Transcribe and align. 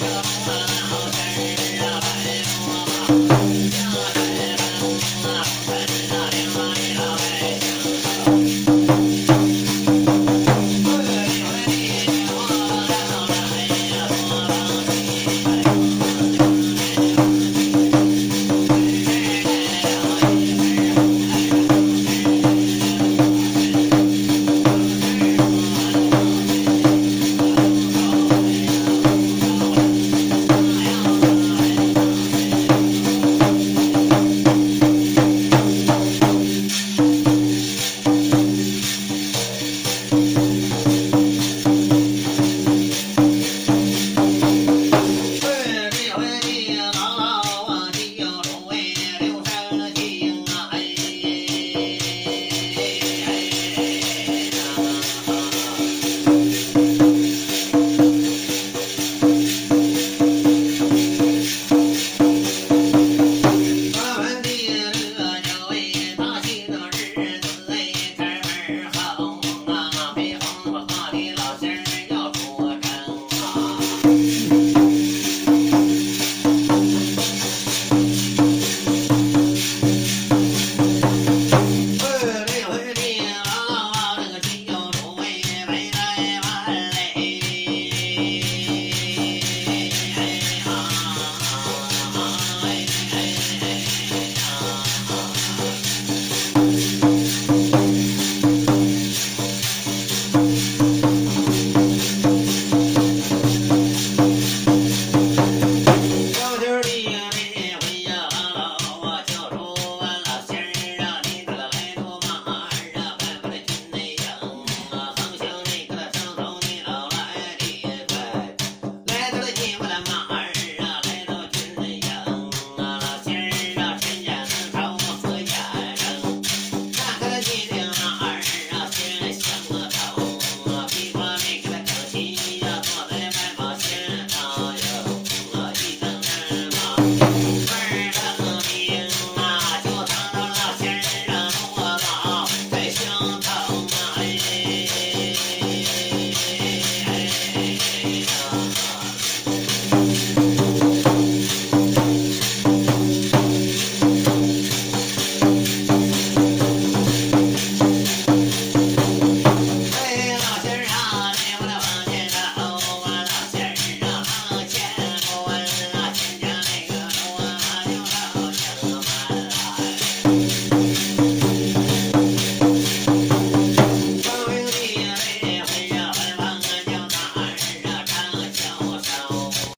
Bye. 0.00 0.69